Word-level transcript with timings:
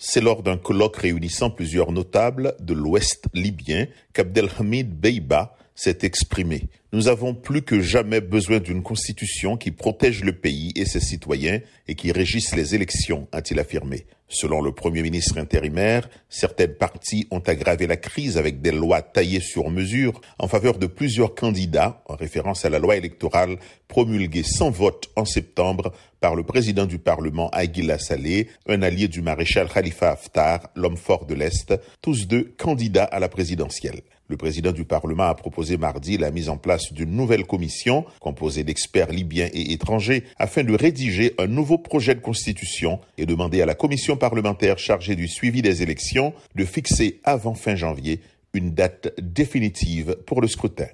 C'est 0.00 0.20
lors 0.20 0.44
d'un 0.44 0.56
colloque 0.56 0.96
réunissant 0.96 1.50
plusieurs 1.50 1.90
notables 1.90 2.54
de 2.60 2.72
l'Ouest 2.72 3.24
libyen 3.34 3.88
qu'Abdelhamid 4.12 4.88
Beiba 4.94 5.56
s'est 5.74 5.98
exprimé. 6.02 6.68
Nous 6.92 7.08
avons 7.08 7.34
plus 7.34 7.62
que 7.62 7.80
jamais 7.80 8.20
besoin 8.20 8.60
d'une 8.60 8.84
constitution 8.84 9.56
qui 9.56 9.72
protège 9.72 10.22
le 10.22 10.32
pays 10.32 10.72
et 10.76 10.84
ses 10.84 11.00
citoyens 11.00 11.60
et 11.88 11.96
qui 11.96 12.12
régisse 12.12 12.54
les 12.54 12.76
élections, 12.76 13.26
a-t-il 13.32 13.58
affirmé. 13.58 14.06
Selon 14.30 14.60
le 14.60 14.72
premier 14.72 15.00
ministre 15.00 15.38
intérimaire, 15.38 16.06
certaines 16.28 16.74
parties 16.74 17.26
ont 17.30 17.38
aggravé 17.38 17.86
la 17.86 17.96
crise 17.96 18.36
avec 18.36 18.60
des 18.60 18.72
lois 18.72 19.00
taillées 19.00 19.40
sur 19.40 19.70
mesure 19.70 20.20
en 20.38 20.48
faveur 20.48 20.76
de 20.76 20.86
plusieurs 20.86 21.34
candidats, 21.34 22.02
en 22.06 22.14
référence 22.14 22.66
à 22.66 22.68
la 22.68 22.78
loi 22.78 22.96
électorale 22.96 23.56
promulguée 23.88 24.42
sans 24.42 24.68
vote 24.68 25.08
en 25.16 25.24
septembre 25.24 25.92
par 26.20 26.34
le 26.34 26.42
président 26.42 26.84
du 26.84 26.98
Parlement 26.98 27.48
Aguila 27.50 27.98
Saleh, 27.98 28.48
un 28.68 28.82
allié 28.82 29.08
du 29.08 29.22
maréchal 29.22 29.66
Khalifa 29.68 30.10
Haftar, 30.10 30.68
l'homme 30.74 30.98
fort 30.98 31.24
de 31.24 31.34
l'Est, 31.34 31.74
tous 32.02 32.26
deux 32.26 32.52
candidats 32.58 33.04
à 33.04 33.20
la 33.20 33.30
présidentielle. 33.30 34.02
Le 34.30 34.36
président 34.36 34.72
du 34.72 34.84
Parlement 34.84 35.24
a 35.24 35.34
proposé 35.34 35.78
mardi 35.78 36.18
la 36.18 36.30
mise 36.30 36.50
en 36.50 36.58
place 36.58 36.92
d'une 36.92 37.16
nouvelle 37.16 37.46
commission 37.46 38.04
composée 38.20 38.62
d'experts 38.62 39.10
libyens 39.10 39.48
et 39.54 39.72
étrangers 39.72 40.24
afin 40.38 40.64
de 40.64 40.74
rédiger 40.74 41.32
un 41.38 41.46
nouveau 41.46 41.78
projet 41.78 42.14
de 42.14 42.20
constitution 42.20 43.00
et 43.16 43.24
demander 43.24 43.62
à 43.62 43.66
la 43.66 43.74
commission 43.74 44.17
parlementaire 44.18 44.78
chargée 44.78 45.16
du 45.16 45.28
suivi 45.28 45.62
des 45.62 45.82
élections 45.82 46.34
de 46.54 46.64
fixer 46.64 47.20
avant 47.24 47.54
fin 47.54 47.76
janvier 47.76 48.20
une 48.52 48.72
date 48.72 49.14
définitive 49.20 50.16
pour 50.26 50.40
le 50.40 50.48
scrutin. 50.48 50.88